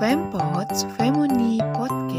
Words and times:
Fempods 0.00 0.88
Family 0.96 1.60
Podcast. 1.76 2.09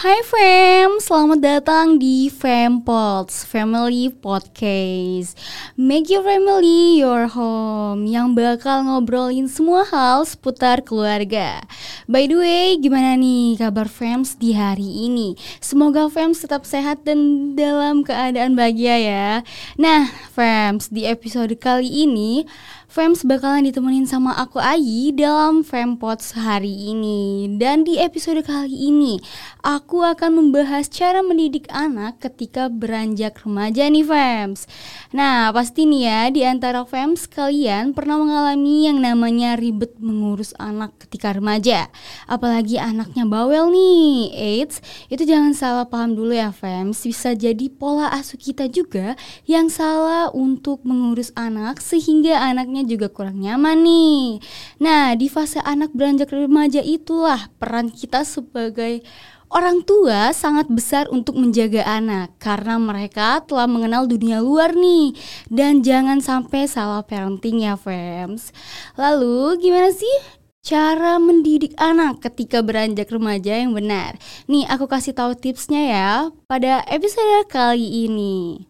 Hai 0.00 0.24
fam, 0.24 0.96
selamat 0.96 1.40
datang 1.44 2.00
di 2.00 2.32
Fampods 2.32 3.44
Family 3.44 4.08
Podcast. 4.08 5.36
Make 5.76 6.08
your 6.08 6.24
family 6.24 7.04
your 7.04 7.28
home 7.28 8.08
Yang 8.08 8.32
bakal 8.32 8.88
ngobrolin 8.88 9.44
semua 9.44 9.84
hal 9.84 10.24
seputar 10.24 10.80
keluarga. 10.88 11.60
By 12.08 12.32
the 12.32 12.40
way, 12.40 12.80
gimana 12.80 13.12
nih 13.20 13.60
kabar 13.60 13.92
fams 13.92 14.40
di 14.40 14.56
hari 14.56 15.04
ini? 15.04 15.36
Semoga 15.60 16.08
fams 16.08 16.40
tetap 16.40 16.64
sehat 16.64 17.04
dan 17.04 17.52
dalam 17.52 18.00
keadaan 18.00 18.56
bahagia 18.56 18.96
ya. 18.96 19.28
Nah 19.76 20.08
fams, 20.32 20.88
di 20.88 21.04
episode 21.04 21.52
kali 21.60 22.08
ini 22.08 22.48
Fams 22.90 23.22
bakalan 23.22 23.70
ditemenin 23.70 24.02
sama 24.02 24.34
aku 24.34 24.58
Ayi 24.58 25.14
dalam 25.14 25.62
Fampods 25.62 26.34
hari 26.34 26.90
ini. 26.90 27.46
Dan 27.54 27.86
di 27.86 28.02
episode 28.02 28.42
kali 28.42 28.90
ini 28.90 29.22
Aku 29.62 30.02
akan 30.02 30.34
membahas 30.42 30.90
cara 30.90 31.22
mendidik 31.22 31.70
anak 31.70 32.18
ketika 32.18 32.66
beranjak 32.66 33.38
remaja 33.46 33.86
nih 33.86 34.02
Fams 34.02 34.66
Nah 35.14 35.54
pasti 35.54 35.86
nih 35.86 36.02
ya 36.02 36.20
di 36.34 36.42
antara 36.42 36.82
Fams 36.82 37.30
kalian 37.30 37.94
pernah 37.94 38.18
mengalami 38.18 38.90
yang 38.90 38.98
namanya 38.98 39.54
ribet 39.54 39.94
mengurus 40.02 40.50
anak 40.58 40.90
ketika 41.06 41.30
remaja. 41.30 41.94
Apalagi 42.26 42.82
anaknya 42.82 43.22
bawel 43.22 43.70
nih 43.70 44.34
Eits, 44.34 44.82
itu 45.06 45.22
jangan 45.22 45.54
salah 45.54 45.86
paham 45.86 46.18
dulu 46.18 46.34
ya 46.34 46.50
Fams 46.50 47.06
Bisa 47.06 47.38
jadi 47.38 47.70
pola 47.70 48.10
asuh 48.10 48.34
kita 48.34 48.66
juga 48.66 49.14
yang 49.46 49.70
salah 49.70 50.34
untuk 50.34 50.82
mengurus 50.82 51.30
anak 51.38 51.78
Sehingga 51.78 52.42
anaknya 52.42 52.79
juga 52.84 53.12
kurang 53.12 53.40
nyaman 53.40 53.80
nih. 53.82 54.40
Nah, 54.80 55.12
di 55.16 55.26
fase 55.26 55.58
anak 55.60 55.92
beranjak 55.92 56.32
remaja 56.32 56.80
itulah 56.80 57.50
peran 57.58 57.90
kita 57.90 58.22
sebagai 58.22 59.04
orang 59.50 59.82
tua 59.82 60.30
sangat 60.30 60.70
besar 60.70 61.10
untuk 61.10 61.34
menjaga 61.36 61.82
anak 61.84 62.38
karena 62.38 62.78
mereka 62.78 63.42
telah 63.44 63.66
mengenal 63.66 64.06
dunia 64.06 64.38
luar 64.38 64.72
nih. 64.72 65.12
Dan 65.50 65.82
jangan 65.82 66.22
sampai 66.22 66.70
salah 66.70 67.02
parenting 67.02 67.66
ya, 67.66 67.74
fams. 67.74 68.54
Lalu, 68.94 69.58
gimana 69.58 69.90
sih 69.90 70.40
Cara 70.60 71.16
mendidik 71.16 71.72
anak 71.80 72.20
ketika 72.20 72.60
beranjak 72.60 73.08
remaja 73.08 73.64
yang 73.64 73.72
benar. 73.72 74.20
Nih, 74.44 74.68
aku 74.68 74.84
kasih 74.92 75.16
tahu 75.16 75.32
tipsnya 75.32 75.82
ya 75.88 76.08
pada 76.44 76.84
episode 76.84 77.48
kali 77.48 78.04
ini. 78.04 78.69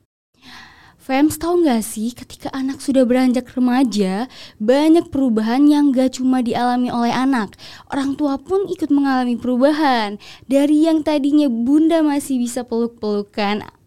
Fams 1.11 1.43
tahu 1.43 1.67
nggak 1.67 1.83
sih 1.83 2.15
ketika 2.15 2.55
anak 2.55 2.79
sudah 2.79 3.03
beranjak 3.03 3.51
remaja 3.51 4.31
banyak 4.63 5.11
perubahan 5.11 5.67
yang 5.67 5.91
gak 5.91 6.23
cuma 6.23 6.39
dialami 6.39 6.87
oleh 6.87 7.11
anak. 7.11 7.59
Orang 7.91 8.15
tua 8.15 8.39
pun 8.39 8.71
ikut 8.71 8.95
mengalami 8.95 9.35
perubahan. 9.35 10.23
Dari 10.47 10.87
yang 10.87 11.03
tadinya 11.03 11.51
bunda 11.51 11.99
masih 12.07 12.39
bisa 12.39 12.63
peluk-pelukan 12.63 13.80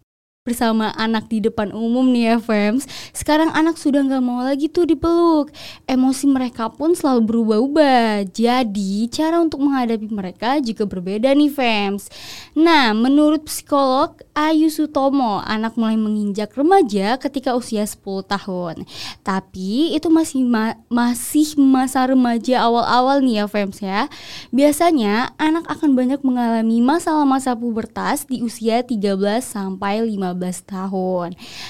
bersama 0.44 0.91
anak 0.99 1.31
di 1.31 1.39
depan 1.39 1.72
umum 1.72 2.03
nih 2.11 2.36
ya 2.36 2.38
fams 2.44 2.83
Sekarang 3.16 3.55
anak 3.55 3.80
sudah 3.80 4.03
nggak 4.03 4.19
mau 4.19 4.44
lagi 4.44 4.67
tuh 4.67 4.83
dipeluk. 4.83 5.55
Emosi 5.88 6.27
mereka 6.27 6.67
pun 6.67 6.91
selalu 6.91 7.31
berubah-ubah. 7.31 8.27
Jadi 8.27 9.08
cara 9.08 9.39
untuk 9.39 9.63
menghadapi 9.63 10.03
mereka 10.11 10.59
juga 10.59 10.83
berbeda 10.83 11.31
nih 11.31 11.47
fams 11.47 12.11
Nah 12.59 12.91
menurut 12.91 13.47
psikolog 13.47 14.19
Ayu 14.35 14.67
Sutomo 14.67 15.39
Anak 15.47 15.80
mulai 15.80 15.95
menginjak 15.95 16.52
remaja 16.59 17.16
ketika 17.23 17.55
usia 17.55 17.88
10 17.88 18.03
tahun. 18.28 18.84
Tapi 19.23 19.95
itu 19.95 20.12
masih 20.12 20.44
ma 20.44 20.75
masih 20.91 21.56
masa 21.56 22.03
remaja 22.03 22.68
awal-awal 22.68 23.23
nih 23.23 23.39
ya 23.39 23.45
fams 23.47 23.79
ya. 23.79 24.12
Biasanya 24.51 25.39
anak 25.39 25.72
akan 25.72 25.95
banyak 25.95 26.19
mengalami 26.19 26.84
masalah-masa 26.84 27.56
pubertas 27.56 28.28
di 28.28 28.44
usia 28.44 28.84
13 28.84 29.39
sampai 29.39 30.03
15 30.03 30.32
15 30.33 30.66
tahun. 30.66 31.29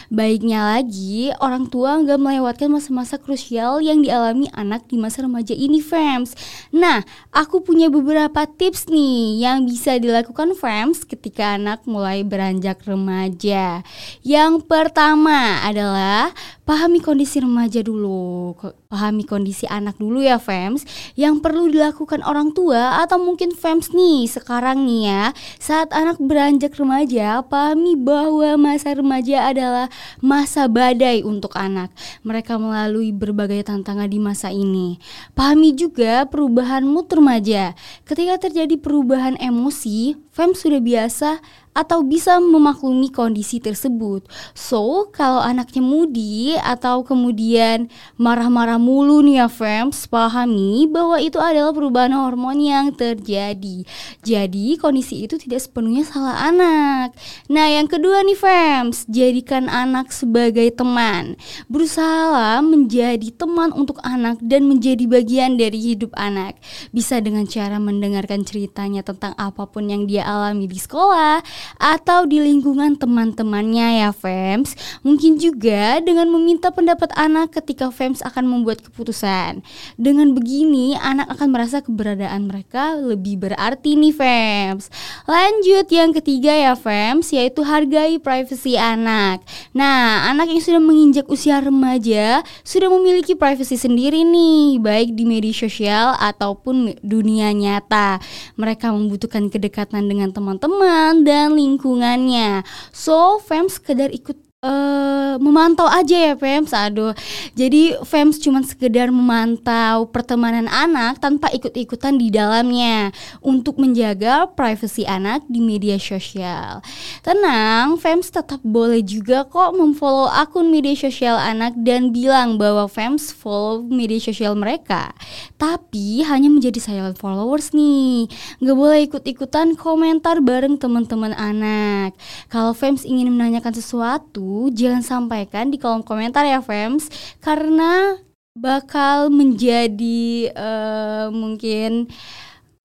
Baiknya 0.10 0.80
lagi, 0.80 1.30
orang 1.44 1.68
tua 1.68 2.00
nggak 2.00 2.20
melewatkan 2.20 2.72
masa-masa 2.72 3.20
krusial 3.20 3.84
yang 3.84 4.02
dialami 4.02 4.48
anak 4.56 4.88
di 4.88 4.96
masa 4.96 5.28
remaja 5.28 5.52
ini, 5.54 5.84
fams. 5.84 6.34
Nah, 6.72 7.04
aku 7.30 7.62
punya 7.62 7.92
beberapa 7.92 8.48
tips 8.48 8.88
nih 8.88 9.44
yang 9.44 9.68
bisa 9.68 10.00
dilakukan 10.00 10.56
fams 10.56 11.04
ketika 11.04 11.60
anak 11.60 11.84
mulai 11.84 12.24
beranjak 12.24 12.82
remaja. 12.88 13.84
Yang 14.24 14.66
pertama 14.66 15.62
adalah 15.62 16.32
pahami 16.64 17.04
kondisi 17.04 17.44
remaja 17.44 17.84
dulu, 17.84 18.56
pahami 18.88 19.28
kondisi 19.28 19.68
anak 19.68 20.00
dulu 20.00 20.24
ya, 20.24 20.40
fams. 20.40 20.88
Yang 21.20 21.44
perlu 21.44 21.68
dilakukan 21.70 22.24
orang 22.24 22.56
tua 22.56 23.04
atau 23.04 23.20
mungkin 23.20 23.52
fams 23.52 23.92
nih 23.92 24.28
sekarang 24.32 24.88
nih 24.88 25.02
ya, 25.12 25.24
saat 25.60 25.92
anak 25.92 26.20
beranjak 26.24 26.76
remaja, 26.76 27.44
pahami 27.44 28.00
bahwa 28.00 28.56
masa 28.56 28.96
remaja 28.96 29.52
adalah 29.52 29.88
masa 30.24 30.72
badai 30.72 31.22
untuk 31.22 31.56
anak. 31.60 31.92
Mereka 32.24 32.56
melalui 32.56 33.12
berbagai 33.12 33.68
tantangan 33.68 34.08
di 34.08 34.20
masa 34.20 34.50
ini. 34.50 34.98
Pahami 35.36 35.76
juga 35.76 36.24
perubahan 36.28 36.88
mood 36.88 37.12
remaja. 37.12 37.76
Ketika 38.08 38.50
terjadi 38.50 38.80
perubahan 38.80 39.36
emosi, 39.38 40.16
Fem 40.34 40.58
sudah 40.58 40.82
biasa 40.82 41.46
atau 41.74 42.06
bisa 42.06 42.38
memaklumi 42.38 43.10
kondisi 43.10 43.58
tersebut. 43.58 44.30
So, 44.54 45.10
kalau 45.10 45.42
anaknya 45.42 45.82
mudi 45.82 46.54
atau 46.62 47.02
kemudian 47.02 47.90
marah-marah 48.16 48.78
mulu 48.78 49.26
nih 49.26 49.44
ya 49.44 49.48
fams, 49.50 50.06
pahami 50.06 50.86
bahwa 50.86 51.18
itu 51.18 51.42
adalah 51.42 51.74
perubahan 51.74 52.14
hormon 52.14 52.62
yang 52.62 52.94
terjadi. 52.94 53.86
Jadi, 54.22 54.78
kondisi 54.78 55.26
itu 55.26 55.42
tidak 55.42 55.66
sepenuhnya 55.66 56.06
salah 56.06 56.46
anak. 56.46 57.18
Nah, 57.50 57.68
yang 57.68 57.90
kedua 57.90 58.22
nih 58.22 58.38
fams, 58.38 59.10
jadikan 59.10 59.66
anak 59.68 60.14
sebagai 60.14 60.70
teman. 60.78 61.36
Berusaha 61.68 62.62
menjadi 62.62 63.34
teman 63.34 63.74
untuk 63.74 63.98
anak 64.06 64.38
dan 64.46 64.70
menjadi 64.70 65.10
bagian 65.10 65.58
dari 65.58 65.82
hidup 65.82 66.14
anak. 66.14 66.62
Bisa 66.94 67.18
dengan 67.18 67.50
cara 67.50 67.82
mendengarkan 67.82 68.46
ceritanya 68.46 69.02
tentang 69.02 69.34
apa 69.42 69.66
pun 69.66 69.90
yang 69.90 70.06
dia 70.06 70.24
alami 70.24 70.70
di 70.70 70.78
sekolah 70.78 71.42
atau 71.78 72.26
di 72.28 72.40
lingkungan 72.40 72.96
teman-temannya 73.00 74.06
ya 74.06 74.12
Fems. 74.12 74.76
Mungkin 75.02 75.40
juga 75.40 76.00
dengan 76.04 76.30
meminta 76.30 76.70
pendapat 76.70 77.12
anak 77.16 77.56
ketika 77.60 77.90
Fems 77.90 78.24
akan 78.26 78.46
membuat 78.50 78.82
keputusan. 78.86 79.64
Dengan 79.96 80.36
begini 80.36 80.98
anak 81.00 81.32
akan 81.38 81.48
merasa 81.54 81.80
keberadaan 81.80 82.52
mereka 82.52 82.96
lebih 82.98 83.40
berarti 83.40 83.96
nih 83.96 84.14
Fems. 84.14 84.92
Lanjut 85.26 85.88
yang 85.90 86.12
ketiga 86.12 86.52
ya 86.52 86.74
Fems 86.76 87.32
yaitu 87.32 87.64
hargai 87.64 88.20
privasi 88.20 88.76
anak. 88.76 89.42
Nah, 89.72 90.30
anak 90.30 90.52
yang 90.52 90.62
sudah 90.62 90.82
menginjak 90.82 91.26
usia 91.32 91.62
remaja 91.64 92.44
sudah 92.62 92.90
memiliki 92.90 93.34
privasi 93.38 93.78
sendiri 93.78 94.22
nih, 94.26 94.82
baik 94.82 95.14
di 95.14 95.24
media 95.24 95.54
sosial 95.54 96.18
ataupun 96.18 96.98
dunia 97.02 97.54
nyata. 97.54 98.18
Mereka 98.58 98.90
membutuhkan 98.94 99.48
kedekatan 99.50 100.06
dengan 100.10 100.34
teman-teman 100.34 101.22
dan 101.24 101.53
lingkungannya. 101.56 102.68
So, 102.92 103.40
fam 103.40 103.72
sekedar 103.72 104.12
ikut 104.12 104.43
uh, 104.64 105.36
memantau 105.38 105.86
aja 105.86 106.32
ya 106.32 106.34
Fems. 106.40 106.72
Aduh. 106.72 107.12
Jadi 107.54 108.00
Fems 108.02 108.40
cuma 108.40 108.64
sekedar 108.64 109.12
memantau 109.12 110.10
pertemanan 110.10 110.66
anak 110.72 111.20
tanpa 111.20 111.52
ikut-ikutan 111.52 112.18
di 112.18 112.32
dalamnya 112.32 113.12
untuk 113.44 113.78
menjaga 113.78 114.50
privasi 114.56 115.04
anak 115.04 115.44
di 115.52 115.60
media 115.60 116.00
sosial. 116.00 116.80
Tenang 117.22 118.00
Fems 118.00 118.32
tetap 118.32 118.64
boleh 118.64 119.04
juga 119.04 119.46
kok 119.46 119.76
memfollow 119.76 120.32
akun 120.32 120.72
media 120.72 120.96
sosial 120.96 121.36
anak 121.36 121.76
dan 121.84 122.16
bilang 122.16 122.56
bahwa 122.56 122.88
Fems 122.88 123.36
follow 123.36 123.84
media 123.86 124.18
sosial 124.18 124.56
mereka. 124.56 125.12
Tapi 125.60 126.24
hanya 126.24 126.48
menjadi 126.48 126.80
silent 126.80 127.20
followers 127.20 127.76
nih. 127.76 128.32
Nggak 128.64 128.78
boleh 128.78 129.00
ikut-ikutan 129.06 129.76
komentar 129.76 130.40
bareng 130.40 130.80
teman-teman 130.80 131.36
anak. 131.36 132.16
Kalau 132.48 132.72
Fems 132.72 133.04
ingin 133.04 133.34
menanyakan 133.34 133.76
sesuatu 133.76 134.53
jangan 134.74 135.04
sampaikan 135.04 135.72
di 135.74 135.78
kolom 135.82 136.06
komentar 136.06 136.44
ya 136.46 136.60
fans 136.60 137.10
karena 137.40 138.18
bakal 138.54 139.34
menjadi 139.34 140.54
uh, 140.54 141.28
mungkin 141.34 142.08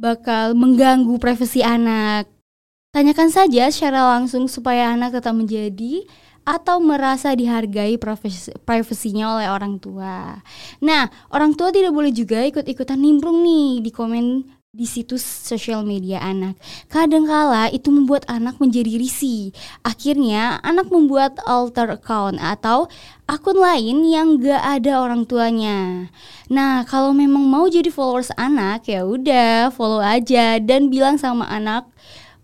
bakal 0.00 0.56
mengganggu 0.56 1.18
privasi 1.20 1.60
anak. 1.60 2.30
Tanyakan 2.88 3.28
saja 3.28 3.68
secara 3.68 4.16
langsung 4.16 4.48
supaya 4.48 4.96
anak 4.96 5.20
tetap 5.20 5.36
menjadi 5.36 6.08
atau 6.48 6.80
merasa 6.80 7.36
dihargai 7.36 8.00
privasinya 8.64 9.36
oleh 9.36 9.52
orang 9.52 9.76
tua. 9.76 10.40
Nah, 10.80 11.04
orang 11.28 11.52
tua 11.52 11.68
tidak 11.68 11.92
boleh 11.92 12.08
juga 12.08 12.40
ikut-ikutan 12.48 12.96
nimbrung 12.96 13.44
nih 13.44 13.84
di 13.84 13.90
komen 13.92 14.24
di 14.68 14.84
situs 14.84 15.24
sosial 15.24 15.80
media 15.80 16.20
anak. 16.20 16.60
Kadangkala 16.92 17.72
itu 17.72 17.88
membuat 17.88 18.28
anak 18.28 18.60
menjadi 18.60 19.00
risih. 19.00 19.48
Akhirnya 19.80 20.60
anak 20.60 20.92
membuat 20.92 21.40
alter 21.48 21.96
account 21.96 22.36
atau 22.36 22.84
akun 23.24 23.56
lain 23.56 24.04
yang 24.04 24.36
gak 24.36 24.60
ada 24.60 25.00
orang 25.00 25.24
tuanya. 25.24 26.12
Nah, 26.52 26.84
kalau 26.84 27.16
memang 27.16 27.48
mau 27.48 27.64
jadi 27.64 27.88
followers 27.88 28.28
anak 28.36 28.84
ya 28.92 29.08
udah 29.08 29.72
follow 29.72 30.04
aja 30.04 30.60
dan 30.60 30.92
bilang 30.92 31.16
sama 31.16 31.48
anak 31.48 31.88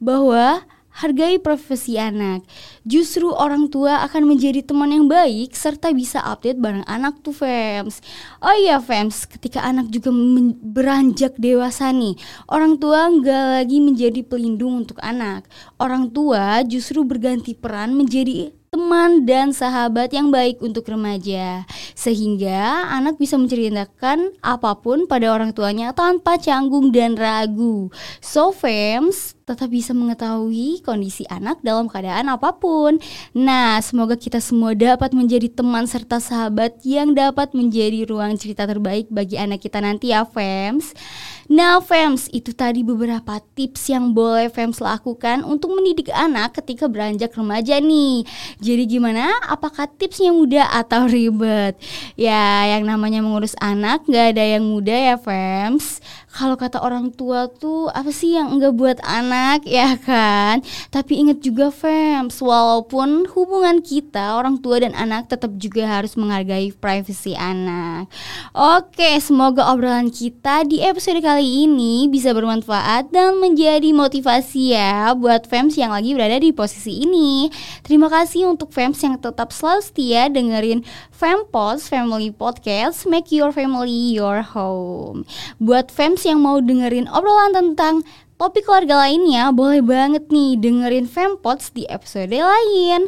bahwa 0.00 0.64
hargai 0.94 1.42
profesi 1.42 1.98
anak. 1.98 2.46
Justru 2.86 3.34
orang 3.34 3.66
tua 3.66 4.06
akan 4.06 4.30
menjadi 4.30 4.62
teman 4.62 4.94
yang 4.94 5.10
baik 5.10 5.50
serta 5.52 5.90
bisa 5.90 6.22
update 6.22 6.62
bareng 6.62 6.86
anak 6.86 7.18
tuh 7.24 7.34
fams. 7.34 7.98
Oh 8.38 8.54
iya 8.54 8.78
fams, 8.78 9.26
ketika 9.26 9.66
anak 9.66 9.90
juga 9.90 10.14
beranjak 10.62 11.34
dewasa 11.34 11.90
nih, 11.90 12.14
orang 12.46 12.78
tua 12.78 13.10
nggak 13.10 13.44
lagi 13.58 13.78
menjadi 13.82 14.20
pelindung 14.22 14.86
untuk 14.86 15.02
anak. 15.02 15.46
Orang 15.82 16.14
tua 16.14 16.62
justru 16.62 17.02
berganti 17.02 17.58
peran 17.58 17.98
menjadi 17.98 18.54
teman 18.74 19.22
dan 19.22 19.54
sahabat 19.54 20.10
yang 20.10 20.34
baik 20.34 20.58
untuk 20.58 20.90
remaja 20.90 21.62
sehingga 21.94 22.90
anak 22.90 23.22
bisa 23.22 23.38
menceritakan 23.38 24.34
apa 24.42 24.74
pun 24.82 25.06
pada 25.06 25.30
orang 25.30 25.54
tuanya 25.54 25.94
tanpa 25.94 26.42
canggung 26.42 26.90
dan 26.90 27.14
ragu. 27.14 27.94
So 28.18 28.50
fams 28.50 29.38
tetap 29.44 29.68
bisa 29.68 29.92
mengetahui 29.92 30.80
kondisi 30.80 31.28
anak 31.28 31.60
dalam 31.60 31.84
keadaan 31.84 32.32
apa 32.32 32.56
pun. 32.56 32.96
Nah, 33.36 33.76
semoga 33.84 34.16
kita 34.16 34.40
semua 34.40 34.72
dapat 34.72 35.12
menjadi 35.12 35.52
teman 35.52 35.84
serta 35.84 36.16
sahabat 36.16 36.80
yang 36.80 37.12
dapat 37.12 37.52
menjadi 37.52 38.08
ruang 38.08 38.40
cerita 38.40 38.64
terbaik 38.64 39.12
bagi 39.12 39.36
anak 39.36 39.60
kita 39.60 39.84
nanti 39.84 40.16
ya, 40.16 40.24
fams. 40.24 40.96
Nah, 41.44 41.84
fams, 41.84 42.32
itu 42.32 42.56
tadi 42.56 42.80
beberapa 42.80 43.36
tips 43.52 43.92
yang 43.92 44.16
boleh 44.16 44.48
fams 44.48 44.80
lakukan 44.80 45.44
untuk 45.44 45.76
mendidik 45.76 46.08
anak 46.08 46.56
ketika 46.56 46.88
beranjak 46.88 47.36
remaja 47.36 47.84
nih. 47.84 48.24
Jadi 48.64 48.88
gimana? 48.88 49.28
Apakah 49.44 49.84
tipsnya 49.92 50.32
mudah 50.32 50.72
atau 50.72 51.04
ribet? 51.12 51.76
Ya, 52.16 52.64
yang 52.72 52.88
namanya 52.88 53.20
mengurus 53.20 53.52
anak 53.60 54.08
gak 54.08 54.32
ada 54.32 54.44
yang 54.56 54.64
mudah 54.64 54.96
ya, 55.12 55.16
fams 55.20 56.00
kalau 56.34 56.58
kata 56.58 56.82
orang 56.82 57.14
tua 57.14 57.46
tuh 57.46 57.86
apa 57.94 58.10
sih 58.10 58.34
yang 58.34 58.58
enggak 58.58 58.74
buat 58.74 58.98
anak 59.06 59.33
ya 59.66 59.98
kan? 59.98 60.62
Tapi 60.90 61.20
inget 61.20 61.42
juga 61.42 61.70
fams 61.70 62.38
walaupun 62.38 63.26
hubungan 63.32 63.82
kita 63.82 64.38
orang 64.38 64.60
tua 64.62 64.82
dan 64.82 64.94
anak 64.94 65.26
tetap 65.30 65.54
juga 65.58 65.86
harus 65.86 66.14
menghargai 66.14 66.70
privasi 66.74 67.34
anak. 67.34 68.06
Oke 68.54 69.18
semoga 69.18 69.70
obrolan 69.72 70.08
kita 70.08 70.62
di 70.66 70.82
episode 70.82 71.18
kali 71.20 71.66
ini 71.66 72.06
bisa 72.06 72.30
bermanfaat 72.30 73.10
dan 73.10 73.38
menjadi 73.42 73.90
motivasi 73.90 74.76
ya 74.76 75.14
buat 75.18 75.46
fams 75.50 75.74
yang 75.74 75.90
lagi 75.90 76.14
berada 76.14 76.38
di 76.38 76.54
posisi 76.54 77.02
ini. 77.02 77.50
Terima 77.82 78.06
kasih 78.06 78.48
untuk 78.50 78.70
fams 78.70 79.00
yang 79.02 79.18
tetap 79.18 79.50
selalu 79.50 79.82
setia 79.84 80.30
dengerin 80.30 80.86
Fempos 81.14 81.86
Family 81.86 82.34
Podcast 82.34 83.06
Make 83.06 83.30
Your 83.34 83.54
Family 83.54 84.14
Your 84.14 84.42
Home. 84.54 85.22
Buat 85.62 85.94
fams 85.94 86.26
yang 86.26 86.42
mau 86.42 86.58
dengerin 86.58 87.06
obrolan 87.08 87.54
tentang 87.54 88.02
topik 88.36 88.66
keluarga 88.66 89.06
lainnya, 89.06 89.54
boleh 89.54 89.80
banget 89.80 90.28
nih 90.30 90.58
dengerin 90.58 91.06
Fempots 91.06 91.70
di 91.70 91.86
episode 91.86 92.34
lain. 92.34 93.06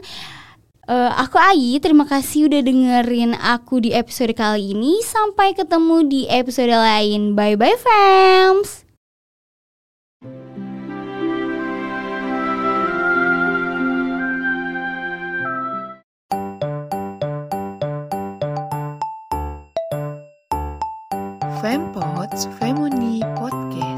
Uh, 0.86 1.10
aku 1.18 1.34
Ayi, 1.34 1.82
terima 1.82 2.06
kasih 2.06 2.46
udah 2.46 2.62
dengerin 2.62 3.34
aku 3.34 3.82
di 3.82 3.90
episode 3.90 4.30
kali 4.38 4.70
ini. 4.70 5.02
Sampai 5.02 5.50
ketemu 5.50 6.06
di 6.06 6.20
episode 6.30 6.70
lain. 6.70 7.34
Bye 7.34 7.58
bye, 7.58 7.74
fams. 7.74 8.86
Fempods 21.66 22.46
Family 22.62 23.26
Podcast 23.34 23.95